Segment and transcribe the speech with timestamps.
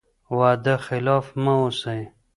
[0.37, 2.01] وعده خلاف مه اوسئ.